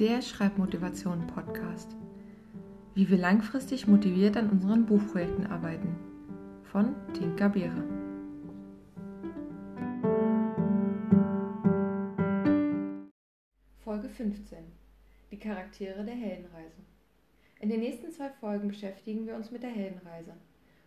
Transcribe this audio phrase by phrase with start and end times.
[0.00, 1.94] der Schreibmotivation-Podcast.
[2.94, 5.94] Wie wir langfristig motiviert an unseren Buchprojekten arbeiten.
[6.62, 7.84] Von Tinka Beere.
[13.84, 14.56] Folge 15.
[15.32, 16.80] Die Charaktere der Heldenreise.
[17.60, 20.32] In den nächsten zwei Folgen beschäftigen wir uns mit der Heldenreise.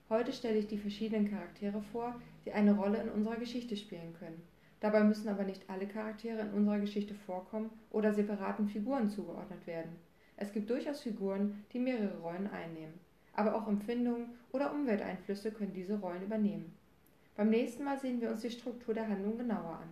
[0.10, 4.42] Heute stelle ich die verschiedenen Charaktere vor, die eine Rolle in unserer Geschichte spielen können.
[4.84, 9.96] Dabei müssen aber nicht alle Charaktere in unserer Geschichte vorkommen oder separaten Figuren zugeordnet werden.
[10.36, 13.00] Es gibt durchaus Figuren, die mehrere Rollen einnehmen.
[13.32, 16.74] Aber auch Empfindungen oder Umwelteinflüsse können diese Rollen übernehmen.
[17.38, 19.90] Beim nächsten Mal sehen wir uns die Struktur der Handlung genauer an.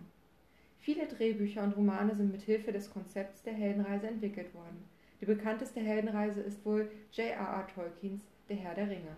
[0.78, 4.84] Viele Drehbücher und Romane sind mit Hilfe des Konzepts der Heldenreise entwickelt worden.
[5.22, 7.66] Die bekannteste Heldenreise ist wohl J.R.R.
[7.68, 8.20] Tolkiens
[8.50, 9.16] Der Herr der Ringe.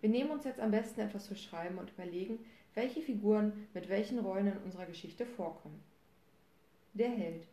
[0.00, 2.38] Wir nehmen uns jetzt am besten etwas zu schreiben und überlegen,
[2.74, 5.82] welche Figuren mit welchen Rollen in unserer Geschichte vorkommen.
[6.92, 7.46] Der Held.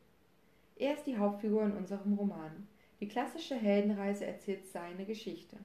[0.75, 2.67] Er ist die Hauptfigur in unserem Roman.
[3.00, 5.58] Die klassische Heldenreise erzählt seine Geschichte.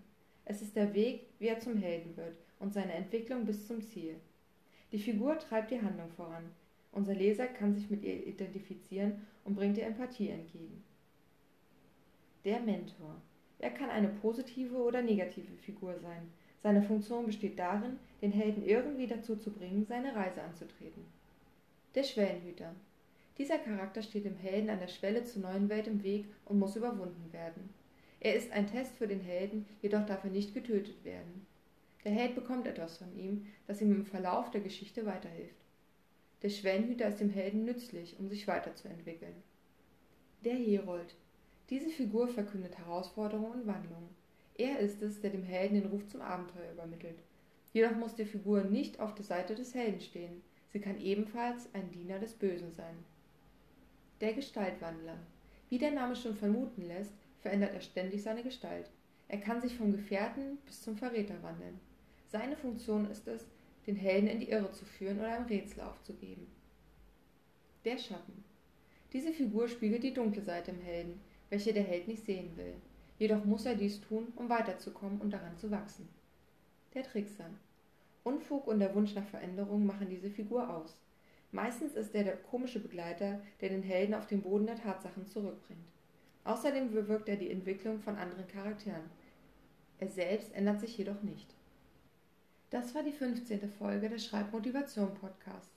[0.45, 4.17] Es ist der Weg, wie er zum Helden wird und seine Entwicklung bis zum Ziel.
[4.93, 6.51] Die Figur treibt die Handlung voran.
[6.93, 10.83] Unser Leser kann sich mit ihr identifizieren und bringt ihr Empathie entgegen.
[12.45, 13.21] Der Mentor.
[13.59, 16.31] Er kann eine positive oder negative Figur sein.
[16.63, 21.05] Seine Funktion besteht darin, den Helden irgendwie dazu zu bringen, seine Reise anzutreten.
[21.95, 22.75] Der Schwellenhüter.
[23.39, 26.77] Dieser Charakter steht dem Helden an der Schwelle zur neuen Welt im Weg und muss
[26.77, 27.71] überwunden werden.
[28.21, 31.47] Er ist ein Test für den Helden, jedoch darf er nicht getötet werden.
[32.05, 35.57] Der Held bekommt etwas von ihm, das ihm im Verlauf der Geschichte weiterhilft.
[36.43, 39.35] Der Schwellenhüter ist dem Helden nützlich, um sich weiterzuentwickeln.
[40.45, 41.15] Der Herold.
[41.71, 44.09] Diese Figur verkündet Herausforderungen und Wandlungen.
[44.59, 47.19] Er ist es, der dem Helden den Ruf zum Abenteuer übermittelt.
[47.73, 50.43] Jedoch muss die Figur nicht auf der Seite des Helden stehen.
[50.73, 52.97] Sie kann ebenfalls ein Diener des Bösen sein.
[54.21, 55.19] Der Gestaltwandler.
[55.69, 58.89] Wie der Name schon vermuten lässt, verändert er ständig seine Gestalt.
[59.29, 61.79] Er kann sich vom Gefährten bis zum Verräter wandeln.
[62.29, 63.45] Seine Funktion ist es,
[63.87, 66.47] den Helden in die Irre zu führen oder ein Rätsel aufzugeben.
[67.85, 68.45] Der Schatten.
[69.13, 72.75] Diese Figur spiegelt die dunkle Seite im Helden, welche der Held nicht sehen will.
[73.19, 76.09] Jedoch muss er dies tun, um weiterzukommen und daran zu wachsen.
[76.95, 77.51] Der Trickser.
[78.25, 80.97] Unfug und der Wunsch nach Veränderung machen diese Figur aus.
[81.53, 85.87] Meistens ist er der komische Begleiter, der den Helden auf den Boden der Tatsachen zurückbringt.
[86.45, 89.11] Außerdem bewirkt er die Entwicklung von anderen Charakteren.
[89.99, 91.55] Er selbst ändert sich jedoch nicht.
[92.71, 93.71] Das war die 15.
[93.79, 95.76] Folge des Schreibmotivation Podcasts.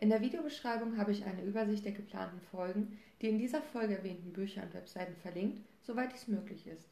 [0.00, 4.32] In der Videobeschreibung habe ich eine Übersicht der geplanten Folgen, die in dieser Folge erwähnten
[4.32, 6.88] Bücher und Webseiten verlinkt, soweit dies möglich ist.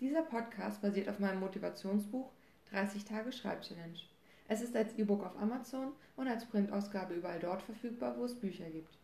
[0.00, 2.32] Dieser Podcast basiert auf meinem Motivationsbuch
[2.70, 4.00] 30 Tage Schreibchallenge.
[4.48, 8.70] Es ist als E-Book auf Amazon und als Printausgabe überall dort verfügbar, wo es Bücher
[8.70, 8.96] gibt.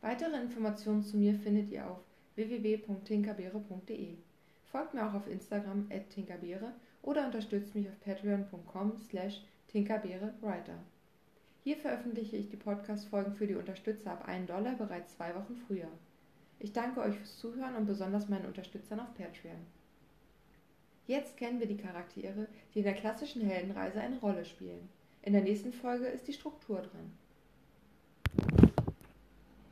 [0.00, 1.98] Weitere Informationen zu mir findet ihr auf
[2.36, 4.14] www.tinkerbeere.de.
[4.70, 6.72] Folgt mir auch auf Instagram at tinkerbeere
[7.02, 10.78] oder unterstützt mich auf patreon.com slash tinkerbeerewriter.
[11.64, 15.88] Hier veröffentliche ich die Podcast-Folgen für die Unterstützer ab 1 Dollar bereits zwei Wochen früher.
[16.60, 19.66] Ich danke euch fürs Zuhören und besonders meinen Unterstützern auf Patreon.
[21.06, 24.88] Jetzt kennen wir die Charaktere, die in der klassischen Heldenreise eine Rolle spielen.
[25.22, 28.67] In der nächsten Folge ist die Struktur drin.